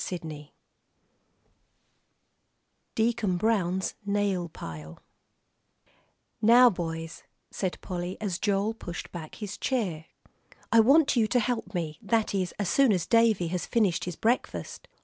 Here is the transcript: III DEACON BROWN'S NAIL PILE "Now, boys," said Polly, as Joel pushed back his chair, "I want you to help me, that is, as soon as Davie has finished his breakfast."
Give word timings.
III 0.11 0.51
DEACON 2.95 3.37
BROWN'S 3.37 3.93
NAIL 4.03 4.49
PILE 4.49 4.97
"Now, 6.41 6.71
boys," 6.71 7.21
said 7.51 7.77
Polly, 7.81 8.17
as 8.19 8.39
Joel 8.39 8.73
pushed 8.73 9.11
back 9.11 9.35
his 9.35 9.59
chair, 9.59 10.05
"I 10.71 10.79
want 10.79 11.15
you 11.15 11.27
to 11.27 11.39
help 11.39 11.75
me, 11.75 11.99
that 12.01 12.33
is, 12.33 12.51
as 12.57 12.67
soon 12.67 12.91
as 12.91 13.05
Davie 13.05 13.49
has 13.49 13.67
finished 13.67 14.05
his 14.05 14.15
breakfast." 14.15 14.87